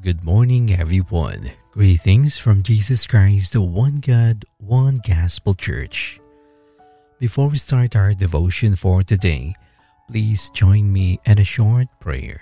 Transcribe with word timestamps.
Good 0.00 0.22
morning, 0.22 0.72
everyone. 0.72 1.50
Greetings 1.72 2.38
from 2.38 2.62
Jesus 2.62 3.04
Christ, 3.04 3.52
the 3.52 3.60
one 3.60 3.96
God, 3.96 4.44
one 4.58 5.00
gospel 5.04 5.54
church. 5.54 6.20
Before 7.18 7.48
we 7.48 7.58
start 7.58 7.96
our 7.96 8.14
devotion 8.14 8.76
for 8.76 9.02
today, 9.02 9.54
please 10.08 10.50
join 10.50 10.92
me 10.92 11.18
in 11.26 11.40
a 11.40 11.44
short 11.44 11.88
prayer. 11.98 12.40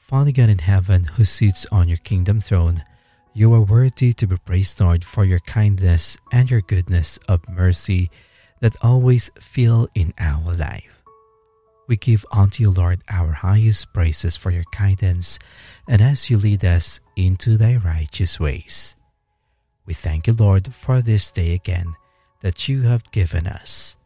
Father 0.00 0.32
God 0.32 0.48
in 0.48 0.58
heaven, 0.58 1.04
who 1.04 1.24
sits 1.24 1.64
on 1.70 1.86
your 1.88 1.98
kingdom 1.98 2.40
throne, 2.40 2.82
you 3.32 3.54
are 3.54 3.60
worthy 3.60 4.12
to 4.14 4.26
be 4.26 4.36
praised, 4.36 4.80
Lord, 4.80 5.04
for 5.04 5.24
your 5.24 5.38
kindness 5.38 6.18
and 6.32 6.50
your 6.50 6.60
goodness 6.60 7.20
of 7.28 7.48
mercy 7.48 8.10
that 8.58 8.74
always 8.82 9.30
fill 9.38 9.88
in 9.94 10.12
our 10.18 10.52
life. 10.52 10.95
We 11.86 11.96
give 11.96 12.26
unto 12.32 12.62
you, 12.62 12.70
Lord, 12.70 13.02
our 13.08 13.32
highest 13.32 13.92
praises 13.92 14.36
for 14.36 14.50
your 14.50 14.64
guidance, 14.76 15.38
and 15.88 16.02
as 16.02 16.30
you 16.30 16.38
lead 16.38 16.64
us 16.64 17.00
into 17.14 17.56
thy 17.56 17.76
righteous 17.76 18.40
ways. 18.40 18.96
We 19.86 19.94
thank 19.94 20.26
you, 20.26 20.32
Lord, 20.32 20.74
for 20.74 21.00
this 21.00 21.30
day 21.30 21.54
again 21.54 21.94
that 22.40 22.68
you 22.68 22.82
have 22.82 23.10
given 23.12 23.46
us. 23.46 23.96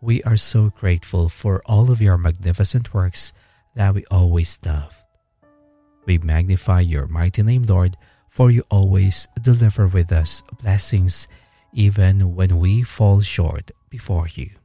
We 0.00 0.22
are 0.22 0.36
so 0.36 0.70
grateful 0.70 1.28
for 1.28 1.62
all 1.66 1.90
of 1.90 2.00
your 2.00 2.18
magnificent 2.18 2.94
works 2.94 3.32
that 3.74 3.94
we 3.94 4.04
always 4.10 4.58
love. 4.64 5.02
We 6.06 6.18
magnify 6.18 6.80
your 6.80 7.06
mighty 7.06 7.42
name, 7.42 7.64
Lord, 7.64 7.96
for 8.28 8.50
you 8.50 8.64
always 8.70 9.28
deliver 9.40 9.86
with 9.86 10.10
us 10.10 10.42
blessings 10.62 11.28
even 11.72 12.34
when 12.34 12.58
we 12.58 12.82
fall 12.82 13.20
short 13.20 13.70
before 13.90 14.28
you. 14.34 14.61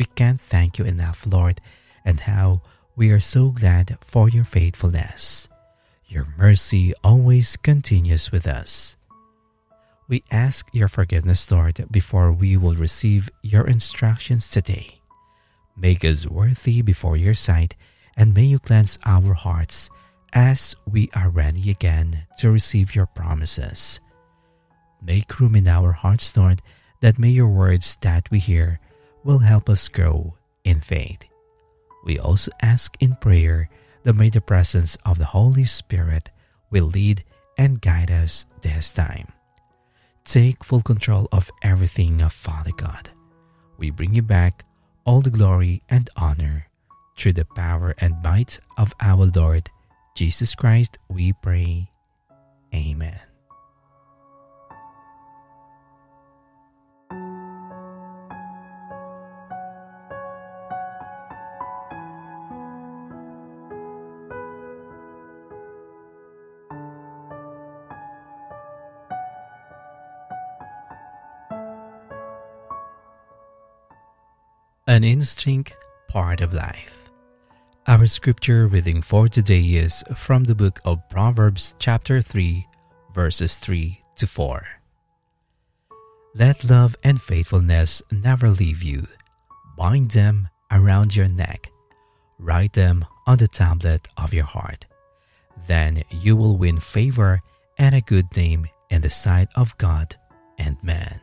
We 0.00 0.06
can't 0.06 0.40
thank 0.40 0.78
you 0.78 0.86
enough, 0.86 1.26
Lord, 1.26 1.60
and 2.06 2.20
how 2.20 2.62
we 2.96 3.10
are 3.10 3.20
so 3.20 3.50
glad 3.50 3.98
for 4.00 4.30
your 4.30 4.44
faithfulness. 4.44 5.46
Your 6.06 6.26
mercy 6.38 6.94
always 7.04 7.58
continues 7.58 8.32
with 8.32 8.46
us. 8.46 8.96
We 10.08 10.24
ask 10.30 10.66
your 10.72 10.88
forgiveness, 10.88 11.52
Lord, 11.52 11.84
before 11.90 12.32
we 12.32 12.56
will 12.56 12.76
receive 12.76 13.28
your 13.42 13.66
instructions 13.66 14.48
today. 14.48 15.02
Make 15.76 16.02
us 16.02 16.26
worthy 16.26 16.80
before 16.80 17.18
your 17.18 17.34
sight, 17.34 17.76
and 18.16 18.32
may 18.32 18.44
you 18.44 18.58
cleanse 18.58 18.98
our 19.04 19.34
hearts 19.34 19.90
as 20.32 20.74
we 20.90 21.10
are 21.14 21.28
ready 21.28 21.68
again 21.68 22.24
to 22.38 22.50
receive 22.50 22.94
your 22.94 23.04
promises. 23.04 24.00
Make 25.02 25.38
room 25.38 25.56
in 25.56 25.68
our 25.68 25.92
hearts, 25.92 26.34
Lord, 26.34 26.62
that 27.00 27.18
may 27.18 27.28
your 27.28 27.48
words 27.48 27.96
that 27.96 28.30
we 28.30 28.38
hear 28.38 28.80
will 29.24 29.38
help 29.38 29.68
us 29.68 29.88
grow 29.88 30.34
in 30.64 30.80
faith. 30.80 31.24
We 32.04 32.18
also 32.18 32.50
ask 32.62 32.96
in 33.00 33.16
prayer 33.16 33.68
that 34.04 34.14
may 34.14 34.30
the 34.30 34.40
presence 34.40 34.96
of 35.04 35.18
the 35.18 35.26
Holy 35.36 35.64
Spirit 35.64 36.30
will 36.70 36.86
lead 36.86 37.24
and 37.58 37.80
guide 37.80 38.10
us 38.10 38.46
this 38.62 38.92
time. 38.92 39.28
Take 40.24 40.64
full 40.64 40.82
control 40.82 41.28
of 41.32 41.50
everything, 41.62 42.18
Father 42.28 42.72
God. 42.76 43.10
We 43.76 43.90
bring 43.90 44.14
you 44.14 44.22
back 44.22 44.64
all 45.04 45.20
the 45.20 45.30
glory 45.30 45.82
and 45.88 46.08
honor 46.16 46.68
through 47.16 47.34
the 47.34 47.44
power 47.44 47.94
and 47.98 48.22
might 48.22 48.60
of 48.78 48.94
our 49.00 49.26
Lord 49.26 49.70
Jesus 50.14 50.54
Christ, 50.54 50.98
we 51.08 51.32
pray. 51.32 51.90
Amen. 52.74 53.29
An 74.90 75.04
Intrinsic 75.04 75.72
part 76.08 76.40
of 76.40 76.52
life. 76.52 77.12
Our 77.86 78.08
scripture 78.08 78.66
reading 78.66 79.02
for 79.02 79.28
today 79.28 79.62
is 79.62 80.02
from 80.16 80.42
the 80.42 80.54
book 80.56 80.80
of 80.84 81.08
Proverbs, 81.08 81.76
chapter 81.78 82.20
3, 82.20 82.66
verses 83.14 83.58
3 83.58 84.02
to 84.16 84.26
4. 84.26 84.66
Let 86.34 86.64
love 86.64 86.96
and 87.04 87.22
faithfulness 87.22 88.02
never 88.10 88.50
leave 88.50 88.82
you. 88.82 89.06
Bind 89.78 90.10
them 90.10 90.48
around 90.72 91.14
your 91.14 91.28
neck. 91.28 91.70
Write 92.40 92.72
them 92.72 93.06
on 93.28 93.38
the 93.38 93.46
tablet 93.46 94.08
of 94.16 94.34
your 94.34 94.42
heart. 94.42 94.86
Then 95.68 96.02
you 96.10 96.34
will 96.34 96.56
win 96.56 96.80
favor 96.80 97.42
and 97.78 97.94
a 97.94 98.00
good 98.00 98.36
name 98.36 98.66
in 98.90 99.02
the 99.02 99.10
sight 99.10 99.50
of 99.54 99.78
God 99.78 100.16
and 100.58 100.82
man. 100.82 101.20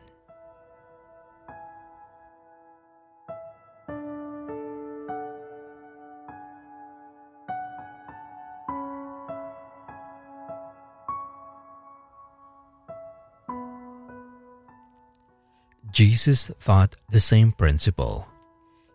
Jesus 15.98 16.46
thought 16.60 16.94
the 17.10 17.18
same 17.18 17.50
principle. 17.50 18.28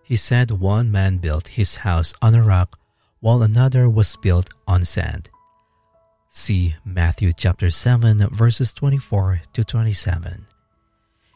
He 0.03 0.15
said 0.15 0.51
one 0.51 0.89
man 0.89 1.17
built 1.17 1.59
his 1.59 1.83
house 1.83 2.13
on 2.21 2.33
a 2.33 2.41
rock 2.41 2.79
while 3.19 3.43
another 3.43 3.89
was 3.89 4.15
built 4.15 4.47
on 4.65 4.85
sand. 4.85 5.27
See 6.29 6.75
Matthew 6.85 7.33
chapter 7.33 7.69
7 7.69 8.29
verses 8.31 8.73
24 8.73 9.41
to 9.51 9.65
27. 9.65 10.47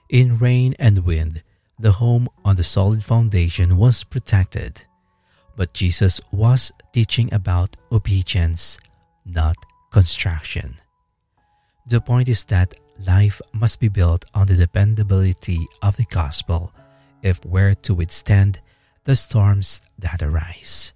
In 0.07 0.38
rain 0.38 0.73
and 0.79 1.00
wind, 1.00 1.44
the 1.77 2.00
home 2.00 2.29
on 2.45 2.56
the 2.56 2.63
solid 2.63 3.03
foundation 3.03 3.75
was 3.75 4.06
protected. 4.06 4.83
But 5.57 5.73
Jesus 5.73 6.22
was 6.31 6.72
teaching 6.94 7.27
about 7.33 7.75
obedience, 7.91 8.79
not 9.25 9.57
construction. 9.91 10.77
The 11.88 12.00
point 12.00 12.29
is 12.29 12.45
that 12.45 12.73
life 13.05 13.41
must 13.53 13.79
be 13.79 13.87
built 13.87 14.25
on 14.33 14.47
the 14.47 14.55
dependability 14.55 15.67
of 15.81 15.97
the 15.97 16.05
gospel 16.05 16.71
if 17.21 17.43
we're 17.45 17.75
to 17.75 17.93
withstand 17.93 18.59
the 19.03 19.15
storms 19.15 19.81
that 19.99 20.21
arise. 20.21 20.93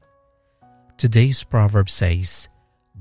Today's 0.97 1.43
proverb 1.43 1.89
says, 1.89 2.49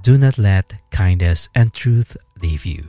Do 0.01 0.17
not 0.17 0.39
let 0.39 0.73
kindness 0.91 1.49
and 1.55 1.73
truth 1.73 2.17
leave 2.41 2.65
you. 2.65 2.89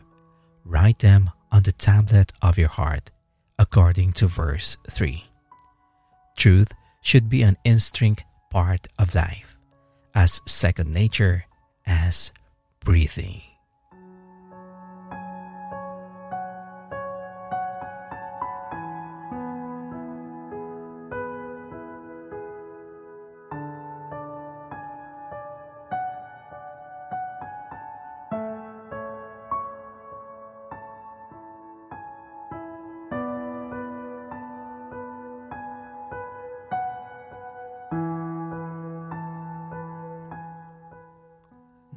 Write 0.63 0.99
them 0.99 1.29
on 1.51 1.63
the 1.63 1.71
tablet 1.73 2.31
of 2.41 2.57
your 2.57 2.69
heart, 2.69 3.11
according 3.59 4.13
to 4.13 4.27
verse 4.27 4.77
3. 4.89 5.25
Truth 6.37 6.73
should 7.01 7.29
be 7.29 7.41
an 7.41 7.57
intrinsic 7.65 8.23
part 8.49 8.87
of 8.97 9.15
life, 9.15 9.57
as 10.15 10.41
second 10.45 10.93
nature 10.93 11.45
as 11.85 12.31
breathing. 12.79 13.41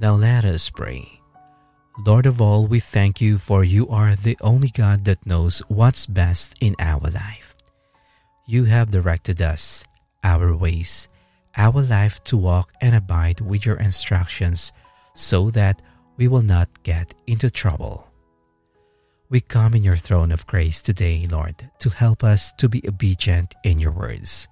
Now 0.00 0.14
let 0.14 0.44
us 0.44 0.70
pray. 0.70 1.20
Lord 2.04 2.26
of 2.26 2.40
all, 2.40 2.66
we 2.66 2.80
thank 2.80 3.20
you 3.20 3.38
for 3.38 3.62
you 3.62 3.86
are 3.88 4.16
the 4.16 4.36
only 4.40 4.68
God 4.68 5.04
that 5.04 5.24
knows 5.24 5.60
what's 5.68 6.06
best 6.06 6.56
in 6.60 6.74
our 6.80 7.08
life. 7.10 7.54
You 8.44 8.64
have 8.64 8.90
directed 8.90 9.40
us, 9.40 9.84
our 10.24 10.56
ways, 10.56 11.08
our 11.56 11.80
life 11.80 12.22
to 12.24 12.36
walk 12.36 12.72
and 12.80 12.96
abide 12.96 13.40
with 13.40 13.64
your 13.64 13.76
instructions 13.76 14.72
so 15.14 15.50
that 15.50 15.80
we 16.16 16.26
will 16.26 16.42
not 16.42 16.82
get 16.82 17.14
into 17.28 17.48
trouble. 17.48 18.10
We 19.30 19.40
come 19.40 19.74
in 19.74 19.84
your 19.84 19.96
throne 19.96 20.32
of 20.32 20.46
grace 20.48 20.82
today, 20.82 21.28
Lord, 21.30 21.70
to 21.78 21.90
help 21.90 22.24
us 22.24 22.52
to 22.54 22.68
be 22.68 22.82
obedient 22.86 23.54
in 23.62 23.78
your 23.78 23.92
words. 23.92 24.48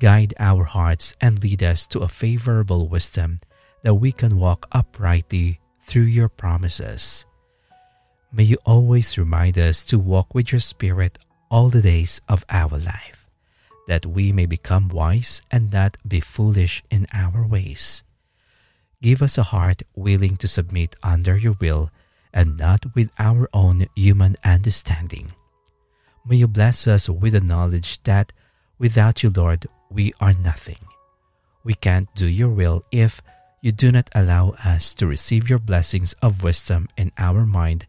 Guide 0.00 0.34
our 0.40 0.64
hearts 0.64 1.14
and 1.20 1.42
lead 1.42 1.62
us 1.62 1.86
to 1.88 2.00
a 2.00 2.08
favorable 2.08 2.88
wisdom 2.88 3.38
that 3.82 3.94
we 3.94 4.12
can 4.12 4.38
walk 4.38 4.66
uprightly 4.72 5.60
through 5.80 6.02
your 6.02 6.28
promises. 6.28 7.26
May 8.32 8.44
you 8.44 8.58
always 8.64 9.18
remind 9.18 9.58
us 9.58 9.82
to 9.84 9.98
walk 9.98 10.34
with 10.34 10.52
your 10.52 10.60
Spirit 10.60 11.18
all 11.50 11.68
the 11.68 11.82
days 11.82 12.20
of 12.28 12.44
our 12.48 12.78
life, 12.78 13.26
that 13.88 14.06
we 14.06 14.30
may 14.30 14.46
become 14.46 14.88
wise 14.88 15.42
and 15.50 15.72
not 15.72 15.96
be 16.06 16.20
foolish 16.20 16.82
in 16.90 17.06
our 17.12 17.44
ways. 17.44 18.04
Give 19.02 19.22
us 19.22 19.38
a 19.38 19.42
heart 19.42 19.82
willing 19.96 20.36
to 20.36 20.48
submit 20.48 20.94
under 21.02 21.36
your 21.36 21.56
will 21.60 21.90
and 22.32 22.56
not 22.56 22.94
with 22.94 23.10
our 23.18 23.48
own 23.52 23.86
human 23.96 24.36
understanding. 24.44 25.32
May 26.24 26.36
you 26.36 26.46
bless 26.46 26.86
us 26.86 27.08
with 27.08 27.32
the 27.32 27.40
knowledge 27.40 28.02
that 28.04 28.32
without 28.78 29.22
you, 29.22 29.30
Lord, 29.34 29.66
we 29.90 30.12
are 30.20 30.34
nothing. 30.34 30.78
We 31.64 31.74
can't 31.74 32.14
do 32.14 32.26
your 32.26 32.50
will 32.50 32.84
if 32.92 33.20
you 33.60 33.72
do 33.72 33.92
not 33.92 34.08
allow 34.14 34.50
us 34.64 34.94
to 34.94 35.06
receive 35.06 35.48
your 35.48 35.58
blessings 35.58 36.14
of 36.22 36.42
wisdom 36.42 36.88
in 36.96 37.12
our 37.18 37.44
mind 37.44 37.86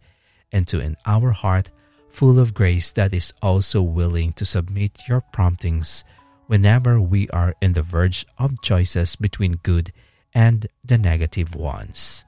and 0.51 0.67
to 0.67 0.79
in 0.79 0.97
our 1.05 1.31
heart 1.31 1.69
full 2.09 2.39
of 2.39 2.53
grace 2.53 2.91
that 2.91 3.13
is 3.13 3.33
also 3.41 3.81
willing 3.81 4.33
to 4.33 4.45
submit 4.45 5.07
your 5.07 5.21
promptings 5.21 6.03
whenever 6.47 6.99
we 6.99 7.29
are 7.29 7.55
in 7.61 7.71
the 7.71 7.81
verge 7.81 8.25
of 8.37 8.61
choices 8.61 9.15
between 9.15 9.53
good 9.63 9.93
and 10.33 10.67
the 10.83 10.97
negative 10.97 11.55
ones. 11.55 12.25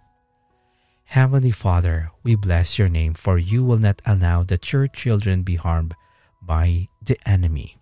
Heavenly 1.04 1.51
Father, 1.51 2.10
we 2.24 2.36
bless 2.36 2.80
your 2.80 2.90
name, 2.90 3.13
for 3.13 3.38
you 3.38 3.63
will 3.63 3.78
not 3.78 4.01
allow 4.06 4.44
that 4.44 4.72
your 4.72 4.88
children 4.88 5.44
be 5.44 5.56
harmed 5.56 5.94
by 6.42 6.88
the 7.06 7.18
enemy. 7.28 7.78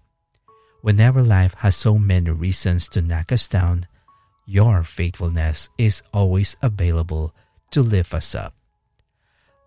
Whenever 0.82 1.22
life 1.22 1.54
has 1.60 1.76
so 1.76 1.98
many 1.98 2.32
reasons 2.32 2.90
to 2.90 3.02
knock 3.02 3.32
us 3.32 3.48
down, 3.48 3.86
your 4.46 4.84
faithfulness 4.84 5.70
is 5.78 6.04
always 6.14 6.58
available 6.62 7.34
to 7.72 7.82
lift 7.82 8.14
us 8.14 8.36
up. 8.36 8.54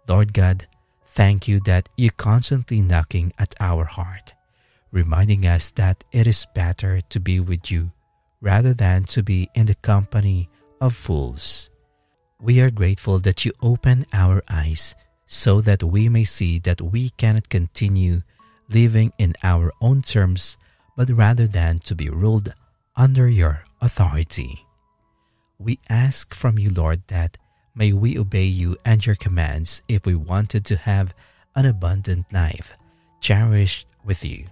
Lord 0.08 0.32
God, 0.32 0.66
thank 1.06 1.48
you 1.48 1.60
that 1.60 1.88
you're 1.96 2.12
constantly 2.12 2.80
knocking 2.80 3.32
at 3.38 3.54
our 3.60 3.84
heart, 3.84 4.34
reminding 4.90 5.46
us 5.46 5.70
that 5.72 6.04
it 6.12 6.26
is 6.26 6.46
better 6.54 7.00
to 7.00 7.20
be 7.20 7.40
with 7.40 7.70
you 7.70 7.92
rather 8.40 8.74
than 8.74 9.04
to 9.04 9.22
be 9.22 9.48
in 9.54 9.66
the 9.66 9.74
company 9.76 10.50
of 10.80 10.94
fools. 10.94 11.70
We 12.40 12.60
are 12.60 12.70
grateful 12.70 13.18
that 13.20 13.44
you 13.44 13.52
open 13.62 14.04
our 14.12 14.42
eyes 14.48 14.94
so 15.24 15.62
that 15.62 15.82
we 15.82 16.10
may 16.10 16.24
see 16.24 16.58
that 16.60 16.82
we 16.82 17.10
cannot 17.10 17.48
continue 17.48 18.20
living 18.68 19.12
in 19.18 19.34
our 19.42 19.72
own 19.80 20.02
terms, 20.02 20.58
but 20.96 21.08
rather 21.08 21.46
than 21.46 21.78
to 21.80 21.94
be 21.94 22.10
ruled 22.10 22.52
under 22.96 23.28
your 23.28 23.64
authority. 23.80 24.63
We 25.58 25.78
ask 25.88 26.34
from 26.34 26.58
you, 26.58 26.70
Lord, 26.70 27.02
that 27.08 27.38
may 27.74 27.92
we 27.92 28.18
obey 28.18 28.44
you 28.44 28.76
and 28.84 29.04
your 29.04 29.14
commands 29.14 29.82
if 29.88 30.04
we 30.04 30.14
wanted 30.14 30.64
to 30.66 30.76
have 30.76 31.14
an 31.54 31.66
abundant 31.66 32.32
life, 32.32 32.74
cherished 33.20 33.86
with 34.04 34.24
you. 34.24 34.46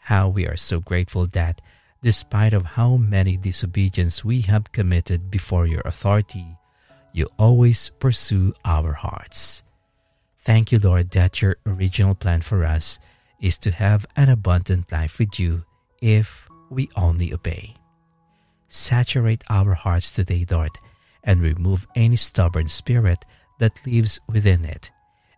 How 0.00 0.28
we 0.28 0.46
are 0.46 0.56
so 0.56 0.80
grateful 0.80 1.26
that, 1.28 1.60
despite 2.02 2.52
of 2.52 2.76
how 2.76 2.96
many 2.96 3.36
disobedience 3.36 4.24
we 4.24 4.42
have 4.42 4.72
committed 4.72 5.30
before 5.30 5.66
your 5.66 5.82
authority, 5.84 6.46
you 7.12 7.28
always 7.38 7.90
pursue 8.00 8.52
our 8.64 8.92
hearts. 8.92 9.62
Thank 10.40 10.72
you, 10.72 10.78
Lord, 10.78 11.10
that 11.10 11.40
your 11.40 11.56
original 11.64 12.14
plan 12.14 12.42
for 12.42 12.64
us 12.64 12.98
is 13.40 13.56
to 13.58 13.70
have 13.70 14.04
an 14.16 14.28
abundant 14.28 14.92
life 14.92 15.18
with 15.18 15.40
you 15.40 15.64
if 16.02 16.48
we 16.68 16.90
only 16.96 17.32
obey. 17.32 17.76
Saturate 18.68 19.44
our 19.48 19.74
hearts 19.74 20.10
today, 20.10 20.44
Lord, 20.50 20.70
and 21.22 21.40
remove 21.40 21.86
any 21.94 22.16
stubborn 22.16 22.68
spirit 22.68 23.24
that 23.58 23.86
lives 23.86 24.20
within 24.28 24.64
it. 24.64 24.90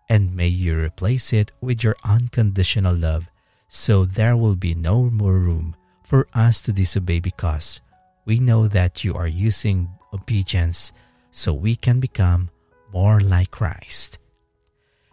And 0.08 0.34
may 0.34 0.48
you 0.48 0.78
replace 0.78 1.32
it 1.32 1.52
with 1.60 1.82
your 1.82 1.96
unconditional 2.04 2.94
love, 2.94 3.26
so 3.68 4.04
there 4.04 4.36
will 4.36 4.56
be 4.56 4.74
no 4.74 5.04
more 5.04 5.38
room 5.38 5.76
for 6.04 6.28
us 6.32 6.60
to 6.62 6.72
disobey 6.72 7.20
because 7.20 7.80
we 8.24 8.38
know 8.38 8.68
that 8.68 9.04
you 9.04 9.14
are 9.14 9.26
using 9.26 9.88
obedience 10.12 10.92
so 11.30 11.52
we 11.52 11.76
can 11.76 12.00
become 12.00 12.50
more 12.92 13.20
like 13.20 13.50
Christ. 13.50 14.18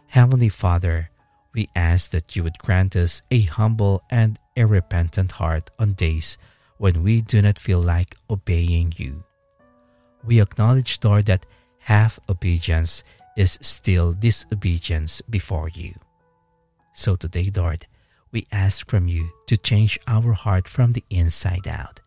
Heavenly 0.06 0.48
Father, 0.48 1.10
we 1.52 1.68
ask 1.74 2.10
that 2.12 2.34
you 2.34 2.42
would 2.44 2.58
grant 2.58 2.96
us 2.96 3.22
a 3.30 3.42
humble 3.42 4.02
and 4.10 4.38
a 4.56 4.64
repentant 4.64 5.32
heart 5.32 5.70
on 5.78 5.92
days 5.92 6.38
when 6.78 7.02
we 7.02 7.20
do 7.20 7.42
not 7.42 7.58
feel 7.58 7.80
like 7.80 8.16
obeying 8.28 8.92
you. 8.96 9.24
We 10.24 10.40
acknowledge, 10.40 10.98
Lord, 11.02 11.26
that 11.26 11.46
half 11.78 12.18
obedience 12.28 13.04
is 13.36 13.58
still 13.60 14.12
disobedience 14.12 15.20
before 15.22 15.68
you. 15.68 15.94
So 16.94 17.16
today, 17.16 17.50
Lord, 17.54 17.86
we 18.32 18.46
ask 18.50 18.88
from 18.88 19.08
you 19.08 19.30
to 19.46 19.56
change 19.56 19.98
our 20.06 20.32
heart 20.32 20.68
from 20.68 20.92
the 20.92 21.04
inside 21.10 21.68
out. 21.68 22.00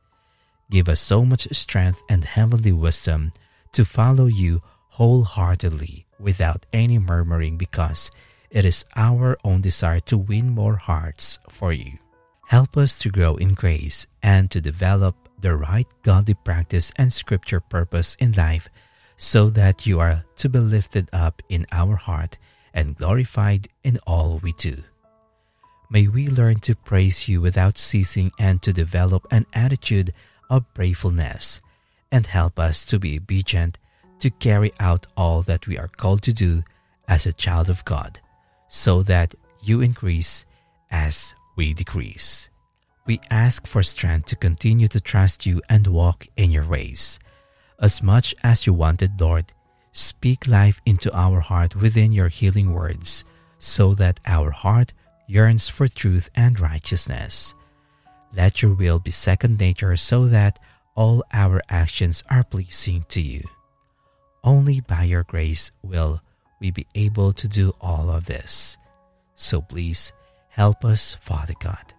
Give 0.69 0.89
us 0.89 0.99
so 0.99 1.23
much 1.23 1.47
strength 1.55 2.01
and 2.09 2.23
heavenly 2.23 2.73
wisdom 2.73 3.31
to 3.73 3.85
follow 3.85 4.25
you 4.25 4.61
wholeheartedly 4.89 6.05
without 6.19 6.65
any 6.73 6.97
murmuring 6.97 7.57
because 7.57 8.11
it 8.49 8.65
is 8.65 8.85
our 8.95 9.37
own 9.43 9.61
desire 9.61 9.99
to 10.01 10.17
win 10.17 10.49
more 10.49 10.77
hearts 10.77 11.39
for 11.49 11.71
you. 11.71 11.99
Help 12.47 12.77
us 12.77 12.97
to 12.99 13.09
grow 13.09 13.35
in 13.35 13.53
grace 13.53 14.07
and 14.23 14.49
to 14.51 14.61
develop 14.61 15.15
the 15.41 15.53
right 15.53 15.87
godly 16.03 16.33
practice 16.33 16.93
and 16.95 17.11
scripture 17.11 17.59
purpose 17.59 18.15
in 18.19 18.31
life 18.31 18.69
so 19.17 19.49
that 19.49 19.85
you 19.85 19.99
are 19.99 20.23
to 20.37 20.47
be 20.47 20.59
lifted 20.59 21.09
up 21.11 21.41
in 21.49 21.65
our 21.73 21.97
heart 21.97 22.37
and 22.73 22.95
glorified 22.95 23.67
in 23.83 23.99
all 24.07 24.39
we 24.41 24.53
do. 24.53 24.81
May 25.89 26.07
we 26.07 26.29
learn 26.29 26.59
to 26.61 26.75
praise 26.75 27.27
you 27.27 27.41
without 27.41 27.77
ceasing 27.77 28.31
and 28.39 28.61
to 28.61 28.71
develop 28.71 29.27
an 29.29 29.45
attitude 29.53 30.13
of 30.49 30.73
prayerfulness 30.73 31.59
and 32.13 32.25
help 32.25 32.57
us 32.57 32.85
to 32.85 32.97
be 32.97 33.17
obedient 33.17 33.77
to 34.19 34.29
carry 34.29 34.71
out 34.79 35.05
all 35.17 35.41
that 35.41 35.67
we 35.67 35.77
are 35.77 35.89
called 35.89 36.21
to 36.23 36.33
do 36.33 36.63
as 37.09 37.25
a 37.25 37.33
child 37.33 37.69
of 37.69 37.83
God, 37.83 38.19
so 38.69 39.03
that 39.03 39.35
you 39.61 39.81
increase 39.81 40.45
as 40.89 41.35
we 41.57 41.73
decrease. 41.73 42.49
We 43.05 43.19
ask 43.29 43.67
for 43.67 43.83
strength 43.83 44.27
to 44.27 44.35
continue 44.35 44.87
to 44.89 45.01
trust 45.01 45.45
you 45.45 45.61
and 45.67 45.85
walk 45.87 46.25
in 46.37 46.51
your 46.51 46.65
ways. 46.65 47.19
As 47.81 48.01
much 48.01 48.35
as 48.43 48.65
you 48.65 48.73
wanted, 48.73 49.19
Lord, 49.19 49.51
speak 49.91 50.47
life 50.47 50.81
into 50.85 51.13
our 51.13 51.39
heart 51.39 51.75
within 51.75 52.11
your 52.11 52.29
healing 52.29 52.73
words, 52.73 53.25
so 53.59 53.95
that 53.95 54.19
our 54.25 54.51
heart 54.51 54.93
yearns 55.27 55.67
for 55.67 55.87
truth 55.87 56.29
and 56.35 56.59
righteousness. 56.59 57.55
Let 58.33 58.61
your 58.61 58.73
will 58.73 58.99
be 58.99 59.11
second 59.11 59.59
nature 59.59 59.97
so 59.97 60.27
that 60.27 60.59
all 60.95 61.23
our 61.33 61.61
actions 61.69 62.23
are 62.29 62.43
pleasing 62.43 63.05
to 63.09 63.21
you. 63.21 63.43
Only 64.43 64.79
by 64.81 65.03
your 65.03 65.23
grace 65.23 65.71
will 65.81 66.21
we 66.59 66.71
be 66.71 66.87
able 66.95 67.33
to 67.33 67.47
do 67.47 67.73
all 67.81 68.09
of 68.09 68.25
this. 68.25 68.77
So 69.35 69.61
please 69.61 70.13
help 70.57 70.83
us, 70.83 71.13
Father 71.21 71.53
God. 71.59 71.93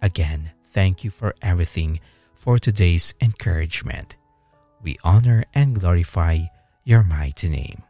Again, 0.00 0.50
thank 0.72 1.04
you 1.04 1.10
for 1.10 1.34
everything 1.42 2.00
for 2.34 2.58
today's 2.58 3.14
encouragement. 3.20 4.16
We 4.82 4.98
honor 5.04 5.44
and 5.54 5.78
glorify 5.78 6.48
your 6.82 7.04
mighty 7.04 7.48
name. 7.50 7.82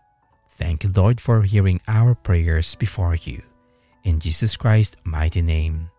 Thank 0.51 0.83
you, 0.85 0.91
Lord, 0.95 1.21
for 1.21 1.43
hearing 1.43 1.81
our 1.87 2.15
prayers 2.15 2.75
before 2.75 3.15
you. 3.15 3.43
In 4.03 4.19
Jesus 4.19 4.57
Christ's 4.57 4.97
mighty 5.05 5.43
name, 5.43 5.91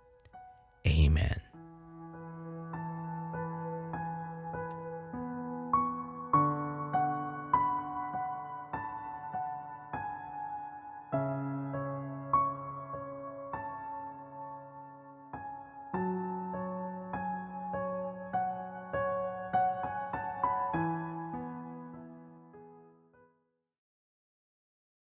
amen. 0.85 1.44